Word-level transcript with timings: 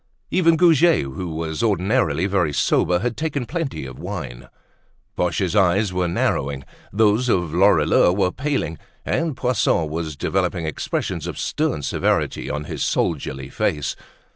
Even 0.31 0.57
Goujet, 0.57 1.01
who 1.01 1.29
was 1.35 1.61
ordinarily 1.61 2.25
very 2.25 2.51
sober, 2.51 2.97
had 3.01 3.15
taken 3.15 3.45
plenty 3.45 3.85
of 3.85 3.99
wine. 3.99 4.49
Boche's 5.15 5.55
eyes 5.55 5.93
were 5.93 6.07
narrowing, 6.07 6.63
those 6.91 7.29
of 7.29 7.53
Lorilleux 7.53 8.11
were 8.11 8.31
paling, 8.31 8.79
and 9.05 9.37
Poisson 9.37 9.87
was 9.91 10.15
developing 10.15 10.65
expressions 10.65 11.27
of 11.27 11.37
stern 11.37 11.83
severity 11.83 12.49
on 12.49 12.63
his 12.63 12.83
soldierly 12.83 13.49
face. 13.49 13.95